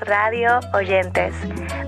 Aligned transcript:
Radio 0.00 0.60
oyentes. 0.72 1.34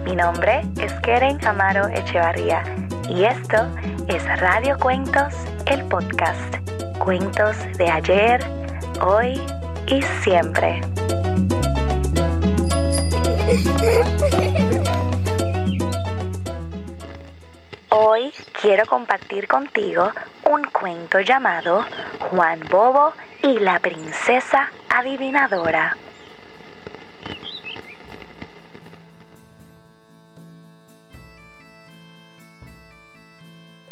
Mi 0.05 0.17
nombre 0.17 0.63
es 0.81 0.93
Keren 1.01 1.39
Amaro 1.47 1.89
Echevarría 1.89 2.63
y 3.09 3.25
esto 3.25 3.69
es 4.09 4.25
Radio 4.41 4.77
Cuentos, 4.79 5.35
el 5.67 5.85
podcast. 5.89 6.57
Cuentos 6.99 7.57
de 7.79 7.89
ayer, 7.89 8.45
hoy 9.01 9.41
y 9.87 10.03
siempre. 10.23 10.81
Hoy 17.91 18.33
quiero 18.61 18.87
compartir 18.87 19.47
contigo 19.47 20.11
un 20.51 20.65
cuento 20.65 21.21
llamado 21.21 21.85
Juan 22.31 22.61
Bobo 22.71 23.13
y 23.43 23.59
la 23.59 23.79
princesa 23.79 24.71
adivinadora. 24.89 25.97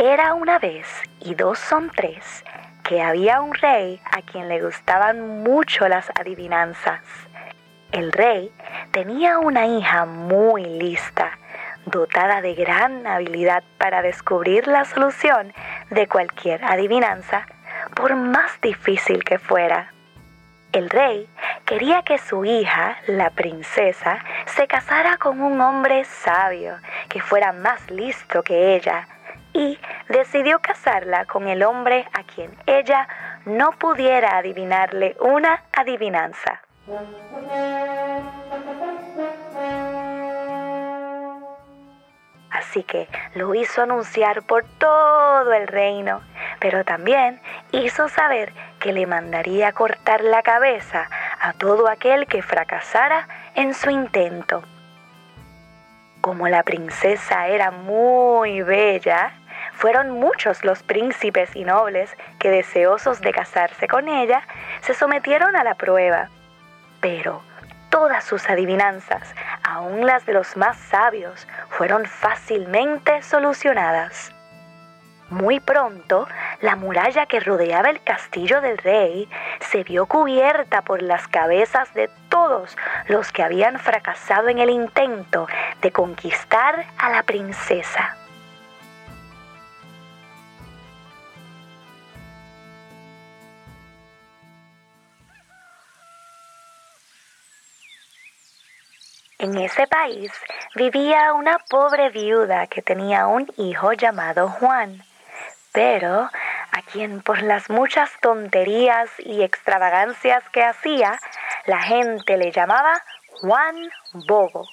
Era 0.02 0.32
una 0.32 0.59
vez, 0.59 0.86
y 1.20 1.34
dos 1.34 1.59
son 1.59 1.90
tres, 1.95 2.43
que 2.84 3.02
había 3.02 3.43
un 3.43 3.52
rey 3.52 4.01
a 4.10 4.23
quien 4.23 4.48
le 4.48 4.62
gustaban 4.62 5.43
mucho 5.43 5.88
las 5.88 6.09
adivinanzas. 6.18 7.02
El 7.93 8.10
rey 8.10 8.51
tenía 8.93 9.38
una 9.38 9.66
hija 9.66 10.06
muy 10.06 10.65
lista, 10.65 11.38
dotada 11.84 12.40
de 12.40 12.54
gran 12.54 13.06
habilidad 13.06 13.62
para 13.76 14.01
descubrir 14.01 14.68
la 14.68 14.87
solución 14.87 15.52
de 15.90 16.09
cualquier 16.09 16.65
adivinanza, 16.65 17.45
por 17.95 18.16
más 18.16 18.59
difícil 18.62 19.23
que 19.23 19.38
fuera. 19.38 19.93
El 20.73 20.88
rey 20.88 21.28
quería 21.66 22.01
que 22.04 22.16
su 22.16 22.46
hija, 22.46 22.96
la 23.06 23.28
princesa, 23.28 24.24
se 24.46 24.66
casara 24.66 25.18
con 25.18 25.43
un 25.43 25.60
hombre 25.60 26.06
sabio, 26.06 26.78
que 27.10 27.21
fuera 27.21 27.52
más 27.52 27.90
listo 27.90 28.43
que 28.43 28.76
ella, 28.76 29.06
y 29.52 29.79
decidió 30.09 30.60
casarla 30.60 31.24
con 31.24 31.48
el 31.48 31.62
hombre 31.62 32.06
a 32.12 32.23
quien 32.23 32.54
ella 32.66 33.09
no 33.45 33.73
pudiera 33.73 34.37
adivinarle 34.37 35.16
una 35.20 35.62
adivinanza. 35.73 36.60
Así 42.51 42.82
que 42.82 43.09
lo 43.34 43.54
hizo 43.54 43.82
anunciar 43.82 44.43
por 44.43 44.65
todo 44.78 45.52
el 45.52 45.66
reino, 45.68 46.21
pero 46.59 46.84
también 46.84 47.40
hizo 47.73 48.09
saber 48.09 48.52
que 48.80 48.93
le 48.93 49.06
mandaría 49.06 49.73
cortar 49.73 50.23
la 50.23 50.43
cabeza 50.43 51.09
a 51.40 51.52
todo 51.52 51.88
aquel 51.88 52.26
que 52.26 52.43
fracasara 52.43 53.28
en 53.54 53.73
su 53.73 53.90
intento. 53.90 54.62
Como 56.21 56.48
la 56.48 56.62
princesa 56.62 57.46
era 57.46 57.71
muy 57.71 58.62
bella, 58.62 59.32
fueron 59.80 60.10
muchos 60.10 60.62
los 60.62 60.82
príncipes 60.82 61.56
y 61.56 61.64
nobles 61.64 62.14
que, 62.38 62.50
deseosos 62.50 63.23
de 63.23 63.32
casarse 63.32 63.88
con 63.88 64.09
ella, 64.09 64.42
se 64.82 64.92
sometieron 64.92 65.56
a 65.56 65.65
la 65.65 65.75
prueba. 65.75 66.28
Pero 67.00 67.41
todas 67.88 68.25
sus 68.25 68.50
adivinanzas, 68.50 69.34
aun 69.62 70.05
las 70.05 70.27
de 70.27 70.34
los 70.34 70.55
más 70.59 70.77
sabios, 70.77 71.49
fueron 71.71 72.05
fácilmente 72.05 73.22
solucionadas. 73.22 74.34
Muy 75.31 75.60
pronto, 75.60 76.28
la 76.60 76.76
muralla 76.76 77.25
que 77.25 77.41
rodeaba 77.41 77.88
el 77.88 78.03
castillo 78.03 78.60
del 78.60 78.76
rey 78.76 79.31
se 79.60 79.82
vio 79.82 80.05
cubierta 80.05 80.82
por 80.82 81.00
las 81.00 81.26
cabezas 81.26 81.94
de 81.94 82.10
todos 82.28 82.76
los 83.09 83.32
que 83.32 83.43
habían 83.43 83.78
fracasado 83.78 84.49
en 84.49 84.59
el 84.59 84.69
intento 84.69 85.47
de 85.81 85.91
conquistar 85.91 86.84
a 86.99 87.09
la 87.09 87.22
princesa. 87.22 88.19
En 99.41 99.56
ese 99.56 99.87
país 99.87 100.31
vivía 100.75 101.33
una 101.33 101.56
pobre 101.71 102.11
viuda 102.11 102.67
que 102.67 102.83
tenía 102.83 103.27
un 103.27 103.51
hijo 103.56 103.95
llamado 103.95 104.51
Juan, 104.51 105.03
pero 105.73 106.25
a 106.25 106.83
quien 106.93 107.23
por 107.23 107.41
las 107.41 107.71
muchas 107.71 108.11
tonterías 108.21 109.09
y 109.19 109.43
extravagancias 109.43 110.47
que 110.50 110.62
hacía, 110.62 111.19
la 111.65 111.81
gente 111.81 112.37
le 112.37 112.53
llamaba 112.53 113.03
Juan 113.41 113.77
Bobo. 114.12 114.69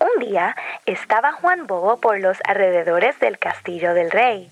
Un 0.00 0.20
día 0.20 0.56
estaba 0.86 1.32
Juan 1.32 1.66
Bobo 1.66 1.98
por 1.98 2.18
los 2.20 2.38
alrededores 2.46 3.20
del 3.20 3.38
castillo 3.38 3.92
del 3.92 4.10
rey 4.10 4.50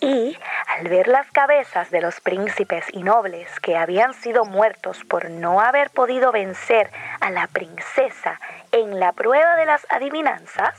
y 0.00 0.38
al 0.78 0.88
ver 0.88 1.08
las 1.08 1.30
cabezas 1.30 1.90
de 1.90 2.02
los 2.02 2.20
príncipes 2.20 2.84
y 2.92 3.02
nobles 3.02 3.48
que 3.60 3.76
habían 3.78 4.12
sido 4.12 4.44
muertos 4.44 5.04
por 5.04 5.30
no 5.30 5.60
haber 5.60 5.90
podido 5.90 6.32
vencer 6.32 6.90
a 7.20 7.30
la 7.30 7.46
princesa 7.46 8.38
en 8.72 9.00
la 9.00 9.12
prueba 9.12 9.56
de 9.56 9.64
las 9.64 9.86
adivinanzas, 9.88 10.74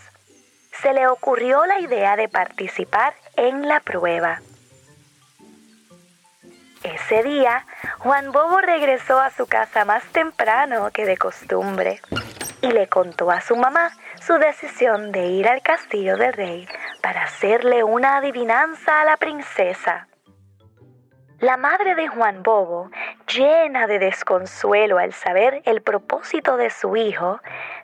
se 0.72 0.94
le 0.94 1.08
ocurrió 1.08 1.66
la 1.66 1.80
idea 1.80 2.16
de 2.16 2.30
participar 2.30 3.16
en 3.38 3.68
la 3.68 3.80
prueba. 3.80 4.42
Ese 6.84 7.24
día, 7.24 7.66
Juan 7.98 8.32
Bobo 8.32 8.62
regresó 8.62 9.20
a 9.20 9.32
su 9.32 9.48
casa 9.48 9.84
más 9.84 10.04
temprano 10.12 10.92
que 10.92 11.06
de 11.06 11.18
costumbre 11.18 12.02
y 12.62 12.68
le 12.68 12.88
contó 12.88 13.32
a 13.32 13.42
su 13.42 13.56
mamá 13.56 13.92
su 14.28 14.34
decisión 14.34 15.14
de 15.14 15.26
ir 15.28 15.48
al 15.48 15.62
castillo 15.62 16.18
del 16.18 16.34
rey 16.34 16.68
para 17.02 17.24
hacerle 17.24 17.86
una 17.86 18.18
adivinanza 18.18 19.00
a 19.00 19.06
la 19.06 19.16
princesa. 19.16 20.10
La 21.40 21.56
madre 21.56 21.96
de 21.96 22.10
Juan 22.10 22.44
Bobo, 22.44 22.92
llena 23.34 23.88
de 23.88 24.00
desconsuelo 24.00 24.98
al 24.98 25.14
saber 25.14 25.62
el 25.64 25.82
propósito 25.82 26.58
de 26.58 26.70
su 26.72 26.98
hijo, 26.98 27.40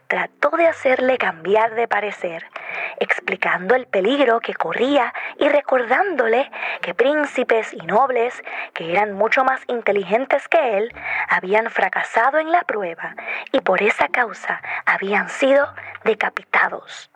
trató 0.07 0.49
de 0.57 0.67
hacerle 0.67 1.17
cambiar 1.17 1.75
de 1.75 1.87
parecer, 1.87 2.43
explicando 2.99 3.75
el 3.75 3.85
peligro 3.87 4.39
que 4.39 4.53
corría 4.53 5.13
y 5.39 5.49
recordándole 5.49 6.49
que 6.81 6.93
príncipes 6.93 7.73
y 7.73 7.85
nobles, 7.85 8.43
que 8.73 8.91
eran 8.91 9.13
mucho 9.13 9.43
más 9.43 9.61
inteligentes 9.67 10.47
que 10.47 10.77
él, 10.77 10.93
habían 11.29 11.69
fracasado 11.69 12.39
en 12.39 12.51
la 12.51 12.61
prueba 12.61 13.15
y 13.51 13.61
por 13.61 13.81
esa 13.81 14.07
causa 14.07 14.61
habían 14.85 15.29
sido 15.29 15.67
decapitados. 16.03 17.11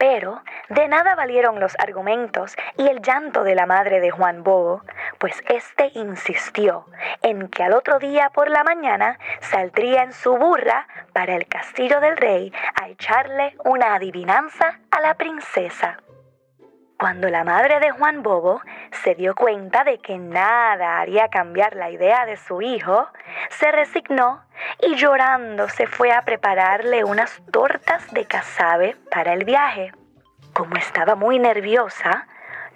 Pero 0.00 0.42
de 0.70 0.88
nada 0.88 1.14
valieron 1.14 1.60
los 1.60 1.78
argumentos 1.78 2.56
y 2.78 2.88
el 2.88 3.02
llanto 3.02 3.44
de 3.44 3.54
la 3.54 3.66
madre 3.66 4.00
de 4.00 4.10
Juan 4.10 4.42
Bobo, 4.42 4.80
pues 5.18 5.44
éste 5.46 5.90
insistió 5.92 6.86
en 7.20 7.48
que 7.48 7.64
al 7.64 7.74
otro 7.74 7.98
día 7.98 8.30
por 8.30 8.48
la 8.48 8.64
mañana 8.64 9.18
saldría 9.40 10.02
en 10.02 10.14
su 10.14 10.38
burra 10.38 10.88
para 11.12 11.36
el 11.36 11.46
castillo 11.46 12.00
del 12.00 12.16
rey 12.16 12.50
a 12.80 12.88
echarle 12.88 13.54
una 13.62 13.94
adivinanza 13.94 14.80
a 14.90 15.02
la 15.02 15.12
princesa. 15.18 15.98
Cuando 17.00 17.30
la 17.30 17.44
madre 17.44 17.80
de 17.80 17.92
Juan 17.92 18.22
Bobo 18.22 18.60
se 19.02 19.14
dio 19.14 19.34
cuenta 19.34 19.84
de 19.84 20.00
que 20.00 20.18
nada 20.18 20.98
haría 20.98 21.28
cambiar 21.28 21.74
la 21.74 21.88
idea 21.88 22.26
de 22.26 22.36
su 22.36 22.60
hijo, 22.60 23.08
se 23.48 23.72
resignó 23.72 24.44
y 24.82 24.96
llorando 24.96 25.70
se 25.70 25.86
fue 25.86 26.12
a 26.12 26.20
prepararle 26.26 27.02
unas 27.04 27.40
tortas 27.50 28.06
de 28.12 28.26
casabe 28.26 28.98
para 29.10 29.32
el 29.32 29.46
viaje. 29.46 29.94
Como 30.52 30.76
estaba 30.76 31.14
muy 31.14 31.38
nerviosa, 31.38 32.26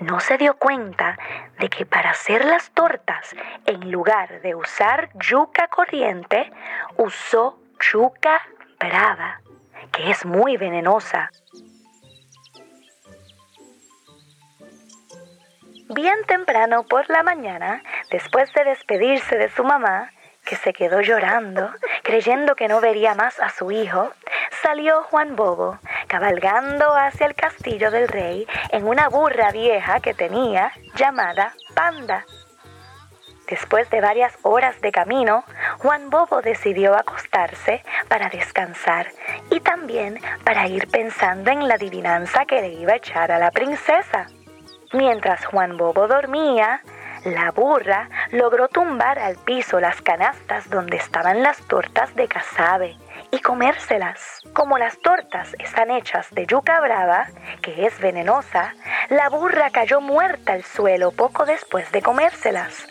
no 0.00 0.20
se 0.20 0.38
dio 0.38 0.54
cuenta 0.54 1.18
de 1.58 1.68
que 1.68 1.84
para 1.84 2.12
hacer 2.12 2.46
las 2.46 2.70
tortas, 2.70 3.36
en 3.66 3.90
lugar 3.90 4.40
de 4.40 4.54
usar 4.54 5.10
yuca 5.18 5.68
corriente, 5.68 6.50
usó 6.96 7.58
yuca 7.92 8.40
brava, 8.80 9.42
que 9.92 10.10
es 10.10 10.24
muy 10.24 10.56
venenosa. 10.56 11.30
Bien 15.90 16.16
temprano 16.26 16.84
por 16.84 17.10
la 17.10 17.22
mañana, 17.22 17.82
después 18.10 18.50
de 18.54 18.64
despedirse 18.64 19.36
de 19.36 19.50
su 19.50 19.64
mamá, 19.64 20.10
que 20.42 20.56
se 20.56 20.72
quedó 20.72 21.02
llorando, 21.02 21.70
creyendo 22.02 22.54
que 22.54 22.68
no 22.68 22.80
vería 22.80 23.14
más 23.14 23.38
a 23.38 23.50
su 23.50 23.70
hijo, 23.70 24.10
salió 24.62 25.02
Juan 25.04 25.36
Bobo, 25.36 25.78
cabalgando 26.06 26.94
hacia 26.94 27.26
el 27.26 27.34
castillo 27.34 27.90
del 27.90 28.08
rey 28.08 28.46
en 28.70 28.88
una 28.88 29.10
burra 29.10 29.50
vieja 29.52 30.00
que 30.00 30.14
tenía 30.14 30.72
llamada 30.96 31.52
Panda. 31.74 32.24
Después 33.46 33.90
de 33.90 34.00
varias 34.00 34.38
horas 34.40 34.80
de 34.80 34.90
camino, 34.90 35.44
Juan 35.80 36.08
Bobo 36.08 36.40
decidió 36.40 36.94
acostarse 36.94 37.84
para 38.08 38.30
descansar 38.30 39.08
y 39.50 39.60
también 39.60 40.18
para 40.44 40.66
ir 40.66 40.88
pensando 40.88 41.50
en 41.50 41.68
la 41.68 41.74
adivinanza 41.74 42.46
que 42.46 42.62
le 42.62 42.68
iba 42.68 42.94
a 42.94 42.96
echar 42.96 43.30
a 43.30 43.38
la 43.38 43.50
princesa. 43.50 44.28
Mientras 44.94 45.44
Juan 45.46 45.76
Bobo 45.76 46.06
dormía, 46.06 46.80
la 47.24 47.50
burra 47.50 48.08
logró 48.30 48.68
tumbar 48.68 49.18
al 49.18 49.34
piso 49.34 49.80
las 49.80 50.00
canastas 50.00 50.70
donde 50.70 50.98
estaban 50.98 51.42
las 51.42 51.58
tortas 51.62 52.14
de 52.14 52.28
casabe 52.28 52.96
y 53.32 53.40
comérselas. 53.40 54.38
Como 54.52 54.78
las 54.78 54.96
tortas 55.00 55.56
están 55.58 55.90
hechas 55.90 56.28
de 56.30 56.46
yuca 56.46 56.80
brava, 56.80 57.26
que 57.60 57.86
es 57.86 57.98
venenosa, 57.98 58.72
la 59.08 59.28
burra 59.30 59.70
cayó 59.70 60.00
muerta 60.00 60.52
al 60.52 60.62
suelo 60.62 61.10
poco 61.10 61.44
después 61.44 61.90
de 61.90 62.00
comérselas. 62.00 62.86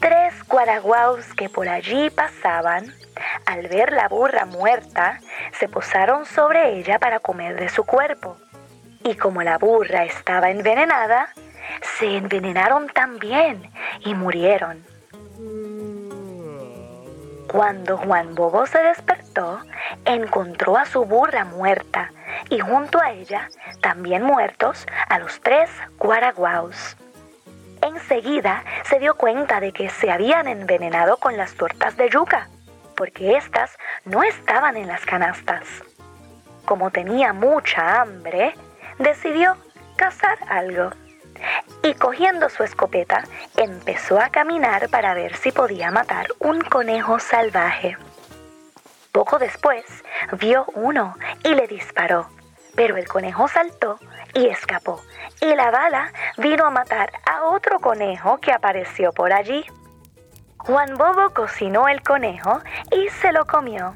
Tres 0.00 0.42
guaraguaos 0.48 1.32
que 1.34 1.48
por 1.48 1.68
allí 1.68 2.10
pasaban, 2.10 2.92
al 3.46 3.68
ver 3.68 3.92
la 3.92 4.08
burra 4.08 4.44
muerta, 4.44 5.20
se 5.52 5.68
posaron 5.68 6.26
sobre 6.26 6.78
ella 6.80 6.98
para 6.98 7.20
comer 7.20 7.54
de 7.54 7.68
su 7.68 7.84
cuerpo. 7.84 8.38
Y 9.04 9.16
como 9.16 9.42
la 9.42 9.58
burra 9.58 10.04
estaba 10.04 10.50
envenenada, 10.50 11.28
se 11.98 12.16
envenenaron 12.16 12.88
también 12.88 13.70
y 14.00 14.14
murieron. 14.14 14.82
Cuando 17.54 17.98
Juan 17.98 18.34
Bobo 18.34 18.66
se 18.66 18.82
despertó, 18.82 19.60
encontró 20.04 20.76
a 20.76 20.86
su 20.86 21.04
burra 21.04 21.44
muerta 21.44 22.10
y 22.48 22.58
junto 22.58 23.00
a 23.00 23.12
ella, 23.12 23.48
también 23.80 24.24
muertos, 24.24 24.86
a 25.08 25.18
los 25.18 25.38
tres 25.40 25.70
guaraguaos. 25.98 26.96
Enseguida 27.82 28.64
se 28.84 28.98
dio 28.98 29.14
cuenta 29.14 29.60
de 29.60 29.72
que 29.72 29.90
se 29.90 30.10
habían 30.10 30.48
envenenado 30.48 31.18
con 31.18 31.36
las 31.36 31.54
tortas 31.54 31.96
de 31.96 32.08
yuca, 32.08 32.48
porque 32.96 33.36
éstas 33.36 33.76
no 34.04 34.22
estaban 34.22 34.76
en 34.76 34.88
las 34.88 35.04
canastas. 35.04 35.68
Como 36.64 36.90
tenía 36.90 37.34
mucha 37.34 38.00
hambre, 38.00 38.54
decidió 38.98 39.56
cazar 39.96 40.38
algo. 40.48 40.90
Y 41.82 41.94
cogiendo 41.94 42.48
su 42.48 42.62
escopeta, 42.62 43.24
empezó 43.56 44.18
a 44.18 44.30
caminar 44.30 44.88
para 44.88 45.14
ver 45.14 45.36
si 45.36 45.52
podía 45.52 45.90
matar 45.90 46.28
un 46.38 46.60
conejo 46.62 47.18
salvaje. 47.18 47.96
Poco 49.12 49.38
después, 49.38 49.84
vio 50.38 50.64
uno 50.74 51.16
y 51.44 51.54
le 51.54 51.66
disparó, 51.66 52.28
pero 52.74 52.96
el 52.96 53.06
conejo 53.06 53.46
saltó 53.48 53.98
y 54.32 54.46
escapó, 54.46 55.00
y 55.40 55.54
la 55.54 55.70
bala 55.70 56.12
vino 56.38 56.66
a 56.66 56.70
matar 56.70 57.12
a 57.30 57.44
otro 57.44 57.78
conejo 57.78 58.38
que 58.38 58.52
apareció 58.52 59.12
por 59.12 59.32
allí. 59.32 59.64
Juan 60.58 60.96
Bobo 60.96 61.30
cocinó 61.30 61.88
el 61.88 62.02
conejo 62.02 62.60
y 62.90 63.08
se 63.10 63.32
lo 63.32 63.44
comió. 63.46 63.94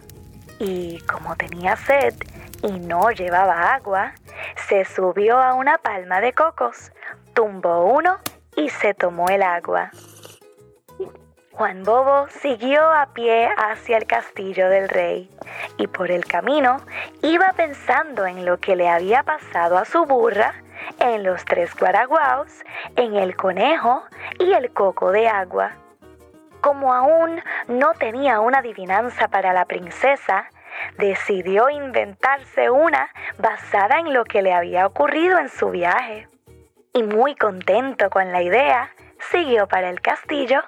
Y 0.59 1.01
como 1.01 1.35
tenía 1.35 1.77
sed 1.77 2.15
y 2.62 2.73
no 2.79 3.11
llevaba 3.11 3.75
agua, 3.75 4.12
se 4.56 4.85
subió 4.85 5.39
a 5.39 5.55
una 5.55 5.79
palma 5.79 6.21
de 6.21 6.33
cocos, 6.33 6.93
tumbó 7.35 7.85
uno 7.85 8.19
y 8.56 8.69
se 8.69 8.95
tomó 8.95 9.29
el 9.29 9.43
agua. 9.43 9.91
Juan 11.59 11.83
Bobo 11.83 12.29
siguió 12.29 12.89
a 12.89 13.06
pie 13.12 13.49
hacia 13.56 13.97
el 13.97 14.06
castillo 14.06 14.69
del 14.69 14.89
rey 14.89 15.29
y 15.77 15.89
por 15.89 16.12
el 16.12 16.25
camino 16.25 16.77
iba 17.21 17.53
pensando 17.56 18.27
en 18.27 18.45
lo 18.45 18.59
que 18.59 18.77
le 18.77 18.89
había 18.89 19.25
pasado 19.25 19.77
a 19.77 19.85
su 19.85 20.05
burra, 20.05 20.55
en 21.01 21.25
los 21.25 21.44
tres 21.44 21.75
guaraguaos, 21.75 22.53
en 22.94 23.17
el 23.17 23.35
conejo 23.35 24.05
y 24.39 24.53
el 24.53 24.73
coco 24.73 25.11
de 25.11 25.27
agua. 25.27 25.73
Como 26.61 26.94
aún 26.94 27.41
no 27.67 27.93
tenía 27.94 28.39
una 28.39 28.59
adivinanza 28.59 29.27
para 29.27 29.53
la 29.53 29.65
princesa, 29.65 30.51
decidió 30.99 31.71
inventarse 31.71 32.71
una 32.71 33.11
basada 33.39 33.99
en 33.99 34.13
lo 34.13 34.25
que 34.25 34.43
le 34.43 34.53
había 34.53 34.87
ocurrido 34.87 35.39
en 35.39 35.49
su 35.49 35.71
viaje. 35.71 36.29
Y 36.93 37.03
muy 37.03 37.35
contento 37.35 38.11
con 38.11 38.33
la 38.33 38.43
idea, 38.43 38.91
siguió 39.31 39.67
para 39.69 39.91
el 39.91 40.01
castillo. 40.01 40.63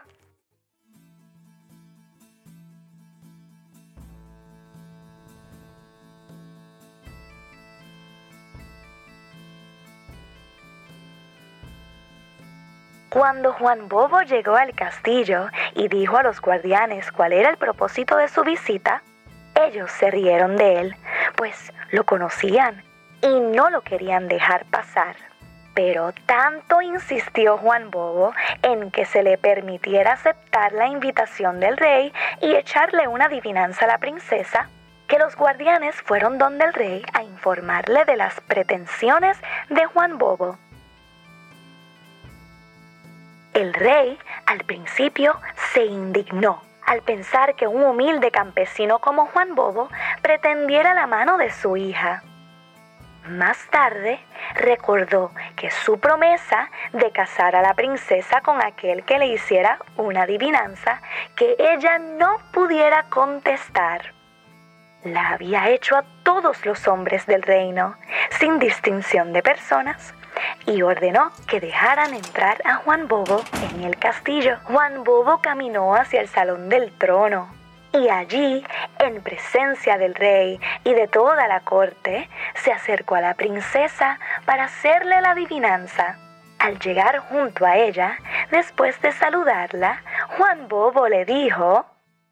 Cuando 13.11 13.53
Juan 13.53 13.89
Bobo 13.89 14.23
llegó 14.23 14.55
al 14.55 14.73
castillo 14.73 15.49
y 15.75 15.89
dijo 15.89 16.17
a 16.17 16.23
los 16.23 16.41
guardianes 16.41 17.11
cuál 17.11 17.33
era 17.33 17.51
el 17.51 17.57
propósito 17.57 18.17
de 18.17 18.29
su 18.29 18.45
visita, 18.45 19.03
ellos 19.67 19.91
se 19.91 20.11
rieron 20.11 20.57
de 20.57 20.81
él, 20.81 20.97
pues 21.37 21.73
lo 21.91 22.05
conocían 22.05 22.83
y 23.23 23.41
no 23.41 23.71
lo 23.71 23.83
querían 23.83 24.29
dejar 24.29 24.65
pasar. 24.67 25.17
Pero 25.75 26.13
tanto 26.27 26.83
insistió 26.83 27.57
Juan 27.57 27.91
Bobo 27.91 28.33
en 28.63 28.91
que 28.91 29.05
se 29.05 29.23
le 29.23 29.39
permitiera 29.39 30.13
aceptar 30.13 30.73
la 30.73 30.89
invitación 30.89 31.61
del 31.61 31.77
rey 31.77 32.13
y 32.41 32.55
echarle 32.55 33.07
una 33.09 33.27
adivinanza 33.27 33.85
a 33.85 33.89
la 33.89 33.99
princesa, 33.99 34.69
que 35.07 35.19
los 35.19 35.37
guardianes 35.37 35.95
fueron 36.03 36.39
donde 36.39 36.65
el 36.65 36.73
rey 36.73 37.05
a 37.13 37.23
informarle 37.23 38.05
de 38.05 38.17
las 38.17 38.41
pretensiones 38.41 39.37
de 39.69 39.87
Juan 39.87 40.19
Bobo. 40.19 40.59
El 43.55 43.75
rey 43.75 44.19
al 44.47 44.65
principio 44.65 45.41
se 45.73 45.85
indignó 45.85 46.63
al 46.91 47.03
pensar 47.03 47.55
que 47.55 47.69
un 47.69 47.85
humilde 47.85 48.33
campesino 48.33 48.99
como 48.99 49.27
Juan 49.27 49.55
Bobo 49.55 49.89
pretendiera 50.23 50.93
la 50.93 51.07
mano 51.07 51.39
de 51.39 51.53
su 51.53 51.77
hija. 51.77 52.25
Más 53.29 53.65
tarde 53.71 54.19
recordó 54.57 55.31
que 55.55 55.71
su 55.71 56.01
promesa 56.01 56.69
de 56.93 57.13
casar 57.13 57.55
a 57.55 57.63
la 57.63 57.75
princesa 57.75 58.41
con 58.41 58.61
aquel 58.61 59.05
que 59.05 59.21
le 59.21 59.29
hiciera 59.29 59.79
una 59.97 60.23
adivinanza 60.23 61.01
que 61.37 61.55
ella 61.61 62.01
no 62.01 62.39
pudiera 62.53 63.05
contestar. 63.05 64.13
La 65.05 65.29
había 65.29 65.69
hecho 65.69 65.97
a 65.97 66.05
todos 66.25 66.67
los 66.67 66.89
hombres 66.89 67.25
del 67.27 67.43
reino, 67.43 67.95
sin 68.31 68.59
distinción 68.59 69.33
de 69.33 69.45
personas, 69.45 70.13
y 70.67 70.83
ordenó 70.83 71.31
que 71.49 71.61
dejaran 71.61 72.15
entrar 72.15 72.61
a 72.65 72.77
Juan 72.77 73.09
Bobo 73.09 73.43
en 73.75 73.83
el 73.83 73.99
castillo. 73.99 74.59
Juan 74.65 75.05
Bobo 75.05 75.41
caminó 75.41 75.95
hacia 75.95 76.21
el 76.21 76.29
salón 76.29 76.69
del 76.69 76.93
trono 76.99 77.61
y 77.93 78.09
allí, 78.09 78.65
en 79.01 79.23
presencia 79.23 79.99
del 79.99 80.15
rey 80.15 80.61
y 80.85 80.95
de 80.95 81.09
toda 81.09 81.49
la 81.49 81.61
corte, 81.61 82.29
se 82.55 82.73
acercó 82.73 83.17
a 83.17 83.21
la 83.21 83.35
princesa 83.35 84.19
para 84.45 84.65
hacerle 84.65 85.21
la 85.21 85.33
adivinanza. 85.33 86.17
Al 86.59 86.79
llegar 86.79 87.19
junto 87.19 87.65
a 87.65 87.77
ella, 87.77 88.19
después 88.51 89.01
de 89.01 89.13
saludarla, 89.13 90.03
Juan 90.37 90.69
Bobo 90.69 91.09
le 91.09 91.25
dijo, 91.25 91.85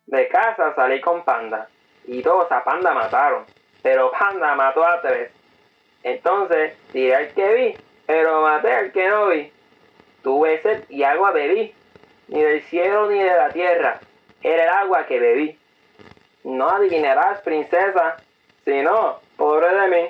De 0.06 0.28
casa 0.28 0.74
salí 0.76 1.00
con 1.00 1.24
Panda, 1.24 1.68
y 2.06 2.22
dos 2.22 2.50
a 2.52 2.62
Panda 2.62 2.92
mataron, 2.92 3.44
pero 3.82 4.12
Panda 4.12 4.54
mató 4.54 4.84
a 4.84 5.00
tres. 5.00 5.32
Entonces 6.02 6.76
diré 6.92 7.16
al 7.16 7.28
que 7.28 7.54
vi, 7.54 7.76
pero 8.08 8.40
maté 8.40 8.72
al 8.72 8.90
que 8.90 9.06
no 9.06 9.28
vi. 9.28 9.52
Tuve 10.22 10.62
sed 10.62 10.84
y 10.88 11.02
agua 11.02 11.30
bebí, 11.30 11.74
ni 12.28 12.40
del 12.40 12.62
cielo 12.62 13.10
ni 13.10 13.18
de 13.18 13.36
la 13.36 13.50
tierra, 13.50 14.00
era 14.42 14.64
el 14.64 14.70
agua 14.70 15.04
que 15.06 15.20
bebí. 15.20 15.58
No 16.42 16.70
adivinarás, 16.70 17.42
princesa, 17.42 18.16
sino 18.64 19.20
pobre 19.36 19.68
de 19.74 19.88
mí. 19.88 20.08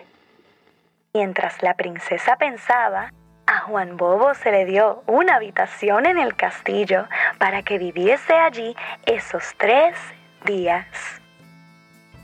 Mientras 1.12 1.60
la 1.60 1.74
princesa 1.74 2.36
pensaba, 2.36 3.10
a 3.48 3.60
Juan 3.62 3.96
Bobo 3.96 4.32
se 4.34 4.52
le 4.52 4.64
dio 4.64 5.02
una 5.06 5.34
habitación 5.34 6.06
en 6.06 6.18
el 6.18 6.36
castillo 6.36 7.08
para 7.38 7.64
que 7.64 7.78
viviese 7.78 8.32
allí 8.32 8.76
esos 9.06 9.54
tres 9.56 9.96
días. 10.44 10.86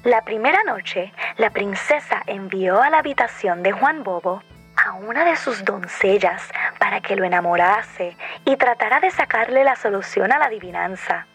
La 0.05 0.23
primera 0.23 0.63
noche, 0.63 1.13
la 1.37 1.51
princesa 1.51 2.23
envió 2.27 2.81
a 2.81 2.91
la 2.91 2.99
habitación 2.99 3.65
de 3.65 3.73
Juan 3.73 4.05
Bobo 4.05 4.41
a 4.85 4.93
una 4.93 5.25
de 5.25 5.37
sus 5.37 5.65
doncellas 5.65 6.43
para 6.79 7.01
que 7.01 7.17
lo 7.17 7.25
enamorase 7.25 8.17
y 8.45 8.57
tratara 8.57 9.01
de 9.01 9.11
sacarle 9.11 9.65
la 9.65 9.77
solución 9.77 10.31
a 10.31 10.39
la 10.39 10.47
adivinanza. 10.47 11.27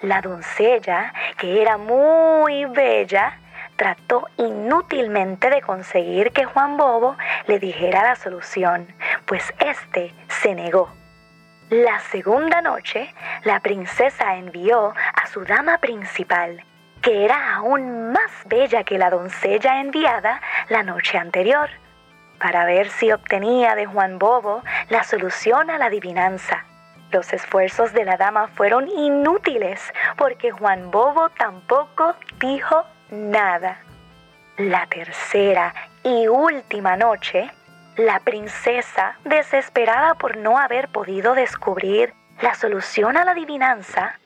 La 0.00 0.22
doncella, 0.22 1.12
que 1.36 1.60
era 1.60 1.76
muy 1.76 2.64
bella, 2.64 3.38
trató 3.76 4.26
inútilmente 4.38 5.50
de 5.50 5.60
conseguir 5.60 6.32
que 6.32 6.46
Juan 6.46 6.78
Bobo 6.78 7.16
le 7.46 7.58
dijera 7.58 8.02
la 8.02 8.16
solución, 8.16 8.86
pues 9.26 9.52
éste 9.58 10.14
se 10.28 10.54
negó. 10.54 10.90
La 11.68 12.00
segunda 12.10 12.62
noche, 12.62 13.14
la 13.44 13.60
princesa 13.60 14.36
envió 14.36 14.94
a 15.14 15.26
su 15.26 15.44
dama 15.44 15.78
principal, 15.78 16.64
que 17.02 17.26
era 17.26 17.56
aún 17.56 18.10
más 18.12 18.30
bella 18.46 18.84
que 18.84 18.98
la 18.98 19.10
doncella 19.10 19.80
enviada 19.80 20.40
la 20.70 20.82
noche 20.82 21.18
anterior 21.18 21.68
para 22.40 22.64
ver 22.64 22.88
si 22.90 23.12
obtenía 23.12 23.74
de 23.74 23.86
Juan 23.86 24.18
Bobo 24.18 24.62
la 24.88 25.04
solución 25.04 25.70
a 25.70 25.78
la 25.78 25.86
adivinanza. 25.86 26.64
Los 27.12 27.32
esfuerzos 27.32 27.92
de 27.92 28.04
la 28.04 28.16
dama 28.16 28.48
fueron 28.48 28.88
inútiles 28.88 29.80
porque 30.16 30.50
Juan 30.50 30.90
Bobo 30.90 31.28
tampoco 31.30 32.14
dijo 32.38 32.84
nada. 33.10 33.78
La 34.56 34.86
tercera 34.86 35.74
y 36.02 36.28
última 36.28 36.96
noche, 36.96 37.50
La 37.96 38.20
princesa, 38.20 39.16
desesperada 39.24 40.14
por 40.14 40.36
no 40.36 40.58
haber 40.58 40.88
podido 40.88 41.34
descubrir 41.34 42.14
la 42.40 42.54
solución 42.54 43.16
a 43.16 43.24
la 43.24 43.32
adivinanza, 43.32 44.18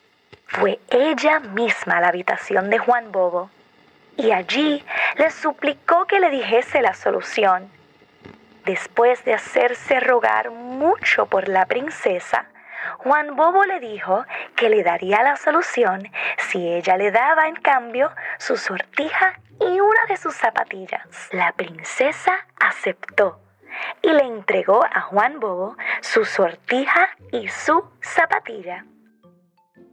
fue 0.47 0.78
ella 0.90 1.40
misma 1.40 1.97
a 1.97 2.00
la 2.00 2.09
habitación 2.09 2.71
de 2.71 2.78
Juan 2.78 3.11
Bobo 3.11 3.50
y 4.16 4.30
allí 4.30 4.85
le 5.16 5.30
suplicó 5.30 6.04
que 6.04 6.21
le 6.21 6.30
dijese 6.30 6.83
la 6.83 6.94
solución. 6.94 7.74
Después 8.64 9.23
de 9.26 9.35
hacerse 9.35 10.00
rogar 10.00 10.50
mucho 10.50 11.26
por 11.26 11.49
la 11.49 11.66
princesa, 11.66 12.47
Juan 12.99 13.37
Bobo 13.37 13.64
le 13.64 13.78
dijo 13.78 14.25
que 14.56 14.71
le 14.71 14.83
daría 14.83 15.23
la 15.23 15.37
solución 15.37 16.11
si 16.38 16.73
ella 16.73 16.97
le 16.97 17.11
daba 17.11 17.47
en 17.47 17.56
cambio 17.56 18.11
su 18.38 18.56
sortija 18.56 19.38
y 19.61 19.80
una 19.80 20.06
de 20.09 20.16
sus 20.16 20.35
zapatillas. 20.35 21.28
La 21.33 21.52
princesa 21.52 22.33
aceptó 22.59 23.38
y 24.00 24.09
le 24.09 24.25
entregó 24.25 24.83
a 24.85 25.02
Juan 25.02 25.40
Bobo 25.40 25.76
su 26.00 26.25
sortija 26.25 27.11
y 27.33 27.49
su 27.49 27.85
zapatilla. 28.02 28.87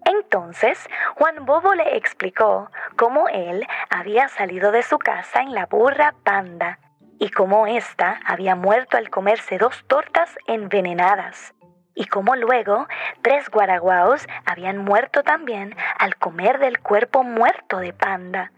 Entonces 0.05 0.89
Juan 1.15 1.45
Bobo 1.45 1.75
le 1.75 1.97
explicó 1.97 2.71
cómo 2.95 3.27
él 3.27 3.67
había 3.89 4.29
salido 4.29 4.71
de 4.71 4.83
su 4.83 4.97
casa 4.97 5.41
en 5.41 5.53
la 5.53 5.65
burra 5.65 6.15
panda 6.23 6.79
y 7.21 7.29
cómo 7.29 7.67
ésta 7.67 8.19
había 8.25 8.55
muerto 8.55 8.97
al 8.97 9.11
comerse 9.11 9.59
dos 9.59 9.85
tortas 9.85 10.35
envenenadas 10.47 11.53
y 11.93 12.07
cómo 12.07 12.35
luego 12.35 12.87
tres 13.21 13.47
guaraguaos 13.47 14.25
habían 14.43 14.79
muerto 14.79 15.21
también 15.21 15.75
al 15.99 16.15
comer 16.15 16.57
del 16.57 16.79
cuerpo 16.79 17.23
muerto 17.23 17.77
de 17.77 17.93
panda 17.93 18.51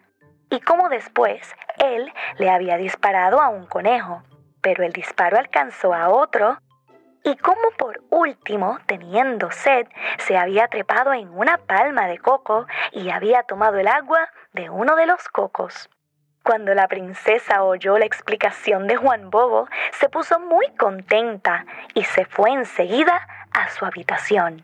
y 0.50 0.62
cómo 0.62 0.88
después 0.88 1.53
él 1.77 2.10
le 2.38 2.50
había 2.50 2.77
disparado 2.77 3.41
a 3.41 3.50
un 3.50 3.65
conejo, 3.65 4.24
pero 4.62 4.86
el 4.86 4.93
disparo 4.93 5.38
alcanzó 5.38 5.93
a 5.93 6.08
otro 6.08 6.58
y 7.25 7.36
como 7.36 7.70
por 7.77 8.01
último, 8.12 8.79
teniendo 8.86 9.51
sed, 9.51 9.88
se 10.20 10.38
había 10.38 10.70
trepado 10.70 11.12
en 11.12 11.27
una 11.38 11.58
palma 11.58 12.08
de 12.08 12.17
coco 12.17 12.65
y 12.93 13.10
había 13.10 13.43
tomado 13.43 13.77
el 13.77 13.89
agua 13.89 14.29
de 14.53 14.70
uno 14.70 14.96
de 14.96 15.05
los 15.05 15.27
cocos. 15.27 15.89
Cuando 16.43 16.73
la 16.73 16.89
princesa 16.89 17.63
oyó 17.63 17.97
la 17.97 18.05
explicación 18.05 18.85
de 18.88 18.97
Juan 18.97 19.29
Bobo, 19.29 19.69
se 19.93 20.09
puso 20.09 20.41
muy 20.41 20.67
contenta 20.75 21.65
y 21.93 22.03
se 22.03 22.25
fue 22.25 22.51
enseguida 22.51 23.27
a 23.53 23.69
su 23.69 23.85
habitación. 23.85 24.62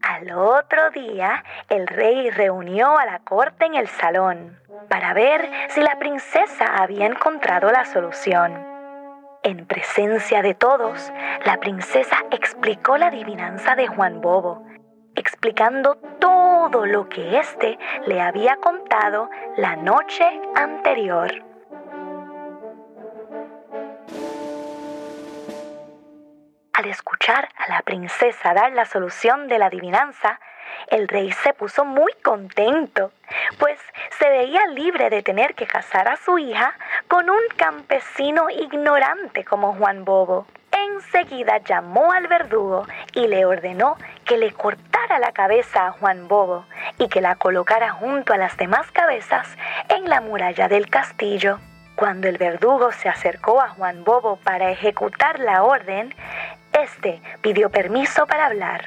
Al 0.00 0.30
otro 0.30 0.90
día, 0.90 1.42
el 1.68 1.88
rey 1.88 2.30
reunió 2.30 2.96
a 2.96 3.04
la 3.04 3.18
corte 3.20 3.64
en 3.64 3.74
el 3.74 3.88
salón 3.88 4.60
para 4.88 5.12
ver 5.12 5.50
si 5.70 5.80
la 5.80 5.98
princesa 5.98 6.66
había 6.76 7.06
encontrado 7.06 7.72
la 7.72 7.84
solución. 7.84 8.52
En 9.42 9.66
presencia 9.66 10.40
de 10.40 10.54
todos, 10.54 11.12
la 11.44 11.56
princesa 11.56 12.18
explicó 12.30 12.96
la 12.96 13.08
adivinanza 13.08 13.74
de 13.74 13.88
Juan 13.88 14.20
Bobo, 14.20 14.64
explicando 15.16 15.96
todo 16.20 16.33
lo 16.72 17.08
que 17.08 17.38
éste 17.38 17.78
le 18.06 18.20
había 18.20 18.56
contado 18.56 19.28
la 19.56 19.76
noche 19.76 20.24
anterior. 20.54 21.30
Al 26.72 26.86
escuchar 26.86 27.48
a 27.56 27.68
la 27.68 27.82
princesa 27.82 28.54
dar 28.54 28.72
la 28.72 28.86
solución 28.86 29.46
de 29.46 29.58
la 29.58 29.66
adivinanza, 29.66 30.40
el 30.88 31.06
rey 31.06 31.30
se 31.32 31.52
puso 31.52 31.84
muy 31.84 32.12
contento, 32.22 33.12
pues 33.58 33.78
se 34.18 34.28
veía 34.28 34.66
libre 34.68 35.10
de 35.10 35.22
tener 35.22 35.54
que 35.54 35.66
casar 35.66 36.08
a 36.08 36.16
su 36.16 36.38
hija 36.38 36.74
con 37.08 37.28
un 37.28 37.42
campesino 37.56 38.48
ignorante 38.48 39.44
como 39.44 39.74
Juan 39.74 40.04
Bobo. 40.04 40.46
Enseguida 40.74 41.58
llamó 41.58 42.12
al 42.12 42.26
verdugo 42.26 42.86
y 43.12 43.28
le 43.28 43.44
ordenó 43.44 43.96
que 44.24 44.36
le 44.36 44.52
cortara 44.52 45.18
la 45.18 45.32
cabeza 45.32 45.86
a 45.86 45.92
Juan 45.92 46.26
Bobo 46.26 46.66
y 46.98 47.08
que 47.08 47.20
la 47.20 47.36
colocara 47.36 47.90
junto 47.92 48.32
a 48.32 48.38
las 48.38 48.56
demás 48.56 48.90
cabezas 48.90 49.46
en 49.88 50.08
la 50.08 50.20
muralla 50.20 50.68
del 50.68 50.88
castillo. 50.88 51.60
Cuando 51.94 52.26
el 52.26 52.38
verdugo 52.38 52.90
se 52.90 53.08
acercó 53.08 53.60
a 53.60 53.68
Juan 53.68 54.02
Bobo 54.02 54.36
para 54.36 54.70
ejecutar 54.70 55.38
la 55.38 55.62
orden, 55.62 56.12
éste 56.72 57.22
pidió 57.40 57.70
permiso 57.70 58.26
para 58.26 58.46
hablar. 58.46 58.86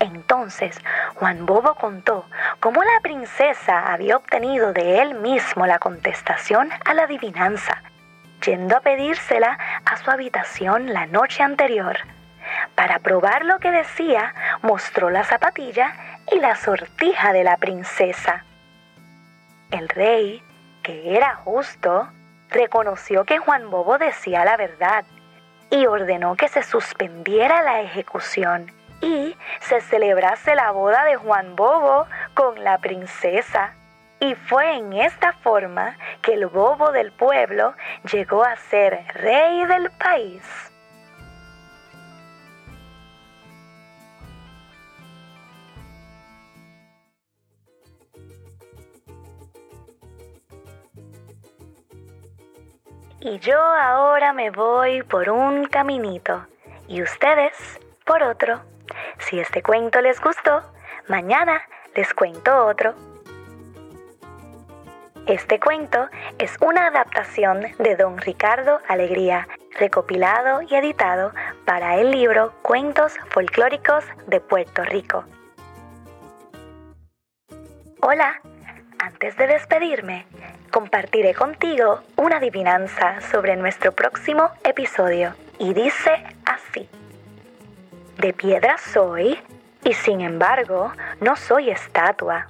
Entonces 0.00 0.78
Juan 1.16 1.44
Bobo 1.44 1.74
contó 1.74 2.24
cómo 2.60 2.82
la 2.82 3.00
princesa 3.02 3.92
había 3.92 4.16
obtenido 4.16 4.72
de 4.72 5.02
él 5.02 5.14
mismo 5.16 5.66
la 5.66 5.78
contestación 5.78 6.70
a 6.84 6.94
la 6.94 7.02
adivinanza, 7.02 7.82
yendo 8.44 8.76
a 8.76 8.80
pedírsela 8.80 9.58
a 9.84 9.96
su 9.96 10.10
habitación 10.10 10.92
la 10.92 11.06
noche 11.06 11.42
anterior. 11.42 11.98
Para 12.74 12.98
probar 12.98 13.44
lo 13.44 13.58
que 13.58 13.70
decía, 13.70 14.34
mostró 14.62 15.10
la 15.10 15.24
zapatilla 15.24 15.94
y 16.30 16.38
la 16.38 16.56
sortija 16.56 17.32
de 17.32 17.44
la 17.44 17.56
princesa. 17.56 18.44
El 19.70 19.88
rey, 19.88 20.42
que 20.82 21.16
era 21.16 21.34
justo, 21.36 22.08
reconoció 22.50 23.24
que 23.24 23.38
Juan 23.38 23.70
Bobo 23.70 23.98
decía 23.98 24.44
la 24.44 24.56
verdad 24.56 25.04
y 25.70 25.86
ordenó 25.86 26.36
que 26.36 26.48
se 26.48 26.62
suspendiera 26.62 27.62
la 27.62 27.80
ejecución 27.82 28.72
y 29.00 29.36
se 29.60 29.80
celebrase 29.82 30.54
la 30.54 30.70
boda 30.70 31.04
de 31.04 31.16
Juan 31.16 31.54
Bobo 31.54 32.06
con 32.34 32.62
la 32.64 32.78
princesa. 32.78 33.74
Y 34.20 34.34
fue 34.34 34.76
en 34.76 34.92
esta 34.92 35.32
forma 35.32 35.96
que 36.22 36.34
el 36.34 36.46
bobo 36.46 36.90
del 36.90 37.12
pueblo 37.12 37.74
llegó 38.10 38.44
a 38.44 38.56
ser 38.56 39.04
rey 39.14 39.64
del 39.66 39.90
país. 39.92 40.42
Y 53.20 53.40
yo 53.40 53.60
ahora 53.60 54.32
me 54.32 54.50
voy 54.50 55.02
por 55.02 55.28
un 55.28 55.66
caminito 55.66 56.46
y 56.86 57.02
ustedes 57.02 57.52
por 58.04 58.22
otro. 58.22 58.60
Si 59.18 59.38
este 59.38 59.62
cuento 59.62 60.00
les 60.00 60.20
gustó, 60.20 60.62
mañana 61.08 61.60
les 61.94 62.14
cuento 62.14 62.66
otro. 62.66 62.94
Este 65.28 65.60
cuento 65.60 66.08
es 66.38 66.56
una 66.62 66.86
adaptación 66.86 67.60
de 67.78 67.96
Don 67.96 68.16
Ricardo 68.16 68.80
Alegría, 68.88 69.46
recopilado 69.78 70.62
y 70.62 70.74
editado 70.74 71.34
para 71.66 71.96
el 71.96 72.10
libro 72.10 72.54
Cuentos 72.62 73.12
Folclóricos 73.28 74.06
de 74.26 74.40
Puerto 74.40 74.84
Rico. 74.84 75.26
Hola, 78.00 78.40
antes 78.98 79.36
de 79.36 79.48
despedirme, 79.48 80.24
compartiré 80.70 81.34
contigo 81.34 82.00
una 82.16 82.38
adivinanza 82.38 83.20
sobre 83.20 83.54
nuestro 83.56 83.92
próximo 83.92 84.48
episodio 84.64 85.34
y 85.58 85.74
dice 85.74 86.24
así. 86.46 86.88
De 88.16 88.32
piedra 88.32 88.78
soy, 88.78 89.38
y 89.84 89.92
sin 89.92 90.22
embargo 90.22 90.90
no 91.20 91.36
soy 91.36 91.68
estatua. 91.68 92.46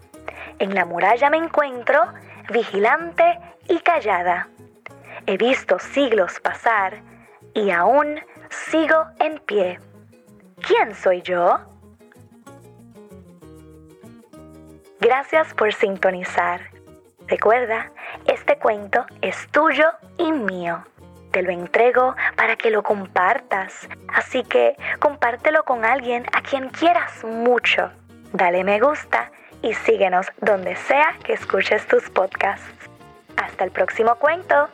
En 0.60 0.76
la 0.76 0.84
muralla 0.84 1.28
me 1.28 1.38
encuentro 1.38 2.04
vigilante 2.50 3.38
y 3.68 3.78
callada. 3.80 4.48
He 5.26 5.36
visto 5.36 5.78
siglos 5.78 6.40
pasar 6.40 7.02
y 7.54 7.70
aún 7.70 8.20
sigo 8.48 9.06
en 9.20 9.38
pie. 9.40 9.80
¿Quién 10.66 10.94
soy 10.94 11.22
yo? 11.22 11.58
Gracias 15.00 15.54
por 15.54 15.72
sintonizar. 15.72 16.60
Recuerda, 17.26 17.92
este 18.26 18.58
cuento 18.58 19.04
es 19.20 19.48
tuyo 19.52 19.86
y 20.16 20.32
mío 20.32 20.84
te 21.30 21.42
lo 21.42 21.50
entrego 21.50 22.16
para 22.36 22.56
que 22.56 22.70
lo 22.70 22.82
compartas. 22.82 23.88
Así 24.08 24.42
que 24.42 24.76
compártelo 24.98 25.64
con 25.64 25.84
alguien 25.84 26.26
a 26.32 26.42
quien 26.42 26.68
quieras 26.70 27.24
mucho. 27.24 27.90
Dale 28.32 28.64
me 28.64 28.80
gusta 28.80 29.30
y 29.62 29.74
síguenos 29.74 30.26
donde 30.40 30.76
sea 30.76 31.16
que 31.24 31.32
escuches 31.34 31.86
tus 31.86 32.08
podcasts. 32.10 32.66
Hasta 33.36 33.64
el 33.64 33.70
próximo 33.70 34.16
cuento. 34.16 34.68